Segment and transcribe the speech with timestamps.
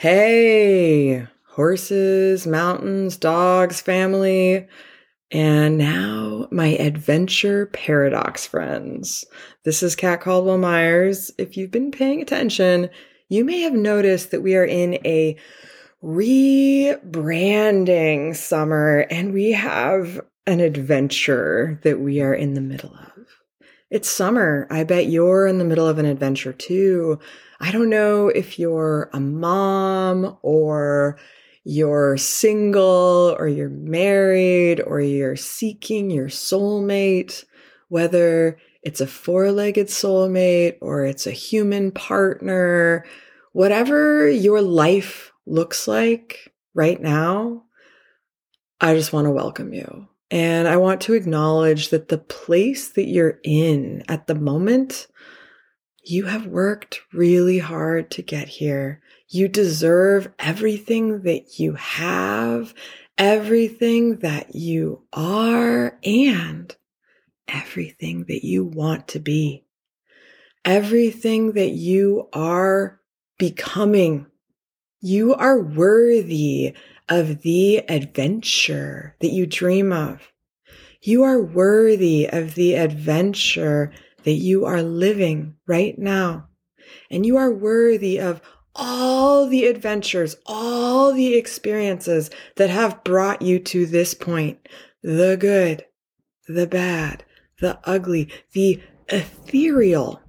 [0.00, 4.66] Hey, horses, mountains, dogs, family,
[5.30, 9.26] and now my adventure paradox friends.
[9.66, 11.30] This is Cat Caldwell Myers.
[11.36, 12.88] If you've been paying attention,
[13.28, 15.36] you may have noticed that we are in a
[16.02, 17.04] rebranding
[18.34, 23.39] summer and we have an adventure that we are in the middle of.
[23.90, 24.68] It's summer.
[24.70, 27.18] I bet you're in the middle of an adventure too.
[27.58, 31.18] I don't know if you're a mom or
[31.64, 37.44] you're single or you're married or you're seeking your soulmate,
[37.88, 43.04] whether it's a four legged soulmate or it's a human partner,
[43.52, 47.64] whatever your life looks like right now,
[48.80, 50.06] I just want to welcome you.
[50.30, 55.08] And I want to acknowledge that the place that you're in at the moment
[56.04, 59.02] you have worked really hard to get here.
[59.28, 62.74] You deserve everything that you have,
[63.18, 66.74] everything that you are, and
[67.46, 69.64] everything that you want to be.
[70.64, 73.00] Everything that you are
[73.38, 74.26] becoming.
[75.00, 76.74] You are worthy
[77.08, 80.30] of the adventure that you dream of.
[81.00, 83.92] You are worthy of the adventure
[84.24, 86.48] that you are living right now.
[87.10, 88.42] And you are worthy of
[88.74, 94.68] all the adventures, all the experiences that have brought you to this point
[95.02, 95.86] the good,
[96.46, 97.24] the bad,
[97.60, 100.20] the ugly, the ethereal.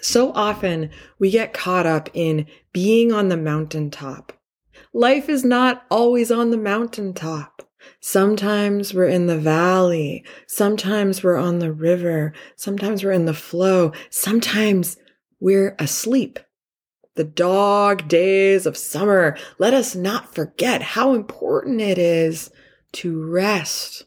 [0.00, 4.32] So often we get caught up in being on the mountaintop.
[4.92, 7.62] Life is not always on the mountaintop.
[8.00, 10.24] Sometimes we're in the valley.
[10.46, 12.32] Sometimes we're on the river.
[12.56, 13.92] Sometimes we're in the flow.
[14.10, 14.96] Sometimes
[15.38, 16.38] we're asleep.
[17.14, 19.36] The dog days of summer.
[19.58, 22.50] Let us not forget how important it is
[22.92, 24.05] to rest.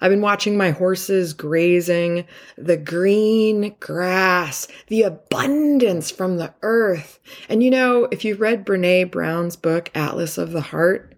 [0.00, 2.26] I've been watching my horses grazing,
[2.56, 7.20] the green grass, the abundance from the earth.
[7.48, 11.14] And you know, if you've read Brene Brown's book, Atlas of the Heart,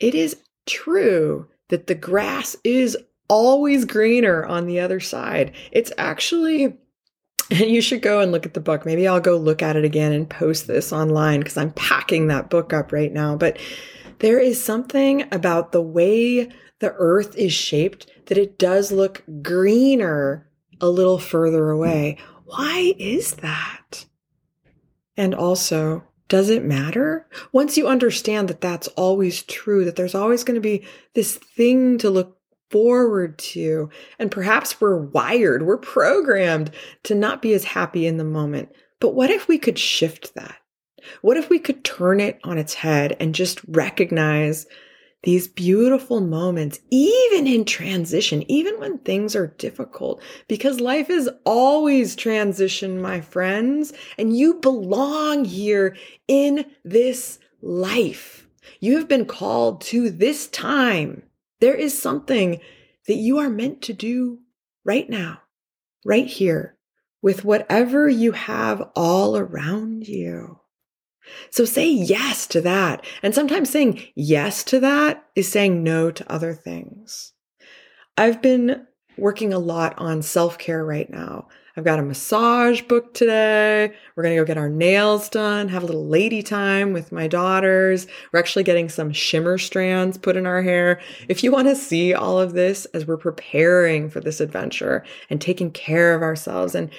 [0.00, 0.36] it is
[0.66, 2.96] true that the grass is
[3.28, 5.52] always greener on the other side.
[5.72, 6.76] It's actually, and
[7.50, 8.84] you should go and look at the book.
[8.84, 12.50] Maybe I'll go look at it again and post this online because I'm packing that
[12.50, 13.36] book up right now.
[13.36, 13.58] But
[14.24, 16.48] there is something about the way
[16.78, 20.48] the earth is shaped that it does look greener
[20.80, 22.16] a little further away.
[22.46, 24.06] Why is that?
[25.14, 27.28] And also, does it matter?
[27.52, 31.98] Once you understand that that's always true, that there's always going to be this thing
[31.98, 32.38] to look
[32.70, 36.70] forward to, and perhaps we're wired, we're programmed
[37.02, 38.70] to not be as happy in the moment.
[39.00, 40.56] But what if we could shift that?
[41.22, 44.66] What if we could turn it on its head and just recognize
[45.24, 52.14] these beautiful moments, even in transition, even when things are difficult, because life is always
[52.14, 55.96] transition, my friends, and you belong here
[56.28, 58.46] in this life.
[58.80, 61.22] You have been called to this time.
[61.60, 62.60] There is something
[63.06, 64.40] that you are meant to do
[64.84, 65.40] right now,
[66.04, 66.76] right here,
[67.22, 70.60] with whatever you have all around you.
[71.50, 73.04] So say yes to that.
[73.22, 77.32] And sometimes saying yes to that is saying no to other things.
[78.16, 78.86] I've been
[79.16, 81.48] working a lot on self care right now.
[81.76, 83.92] I've got a massage booked today.
[84.14, 87.26] We're going to go get our nails done, have a little lady time with my
[87.26, 88.06] daughters.
[88.32, 91.00] We're actually getting some shimmer strands put in our hair.
[91.28, 95.40] If you want to see all of this as we're preparing for this adventure and
[95.40, 96.90] taking care of ourselves and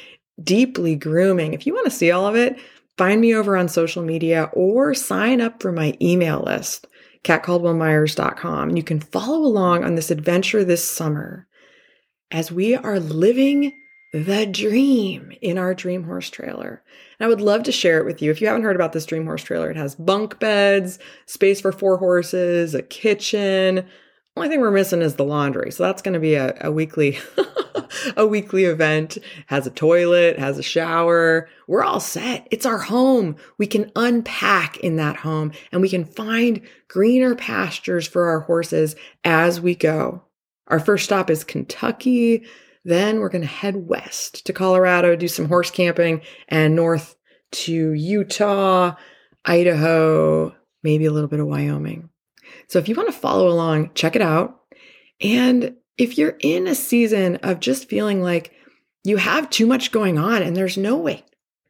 [0.44, 2.60] deeply grooming, if you want to see all of it,
[2.98, 6.88] Find me over on social media or sign up for my email list,
[7.24, 8.78] catcaldwellmyers.com.
[8.78, 11.48] You can follow along on this adventure this summer
[12.32, 13.74] as we are living
[14.14, 16.82] the dream in our dream horse trailer.
[17.20, 18.32] And I would love to share it with you.
[18.32, 21.74] If you haven't heard about this dream horse trailer, it has bunk beds, space for
[21.74, 23.86] four horses, a kitchen.
[24.38, 25.72] Only thing we're missing is the laundry.
[25.72, 27.20] So that's going to be a, a weekly
[28.18, 31.48] a weekly event, has a toilet, has a shower.
[31.68, 32.48] We're all set.
[32.52, 33.36] It's our home.
[33.58, 38.96] We can unpack in that home and we can find greener pastures for our horses
[39.24, 40.24] as we go.
[40.68, 42.46] Our first stop is Kentucky.
[42.84, 47.16] Then we're going to head west to Colorado, do some horse camping, and north
[47.52, 48.96] to Utah,
[49.44, 52.10] Idaho, maybe a little bit of Wyoming.
[52.68, 54.60] So if you want to follow along, check it out.
[55.22, 58.52] And if you're in a season of just feeling like
[59.04, 61.24] you have too much going on and there's no way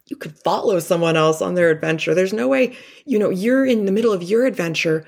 [0.08, 2.14] you could follow someone else on their adventure.
[2.14, 2.76] There's no way,
[3.06, 5.06] you know, you're in the middle of your adventure.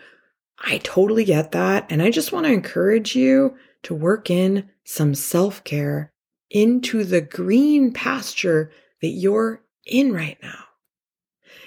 [0.59, 1.85] I totally get that.
[1.89, 6.11] And I just want to encourage you to work in some self care
[6.49, 8.71] into the green pasture
[9.01, 10.63] that you're in right now.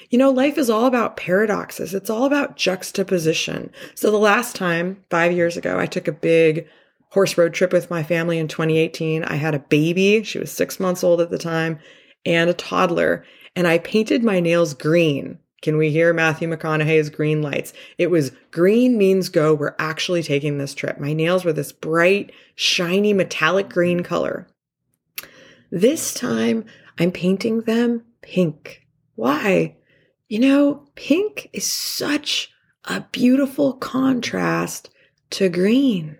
[0.09, 1.95] You know, life is all about paradoxes.
[1.95, 3.71] It's all about juxtaposition.
[3.95, 6.67] So the last time, five years ago, I took a big
[7.11, 9.25] horse road trip with my family in 2018.
[9.25, 10.23] I had a baby.
[10.23, 11.79] She was six months old at the time
[12.25, 13.25] and a toddler.
[13.57, 15.39] And I painted my nails green.
[15.63, 17.75] Can we hear Matthew McConaughey's Greenlights?
[17.99, 19.53] It was green means go.
[19.53, 20.99] We're actually taking this trip.
[20.99, 24.49] My nails were this bright, shiny, metallic green color.
[25.71, 26.65] This time
[26.99, 28.87] I'm painting them pink.
[29.17, 29.77] Why?
[30.29, 32.51] You know, pink is such
[32.85, 34.89] a beautiful contrast
[35.31, 36.19] to green.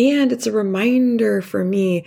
[0.00, 2.06] And it's a reminder for me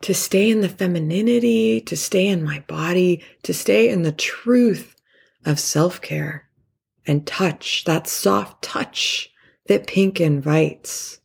[0.00, 4.96] to stay in the femininity, to stay in my body, to stay in the truth
[5.44, 6.48] of self care
[7.06, 9.30] and touch, that soft touch
[9.66, 11.20] that pink invites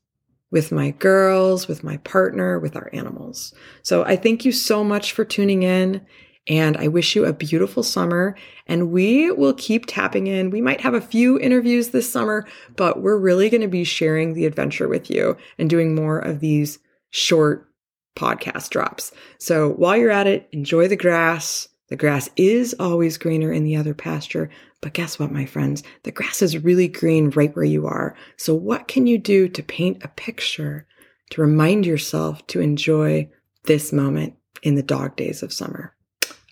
[0.52, 3.54] with my girls, with my partner, with our animals.
[3.82, 6.06] So I thank you so much for tuning in.
[6.48, 8.36] And I wish you a beautiful summer.
[8.68, 10.52] And we will keep tapping in.
[10.52, 12.46] We might have a few interviews this summer,
[12.76, 16.40] but we're really going to be sharing the adventure with you and doing more of
[16.40, 17.70] these short
[18.16, 19.12] podcast drops.
[19.40, 21.68] So while you're at it, enjoy the grass.
[21.90, 24.50] The grass is always greener in the other pasture.
[24.82, 25.84] But guess what, my friends?
[26.04, 28.16] The grass is really green right where you are.
[28.38, 30.88] So what can you do to paint a picture
[31.32, 33.30] to remind yourself to enjoy
[33.64, 35.95] this moment in the dog days of summer?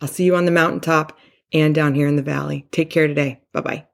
[0.04, 1.18] I'll see you on the mountaintop
[1.54, 2.68] and down here in the valley.
[2.72, 3.40] Take care today.
[3.54, 3.93] Bye bye.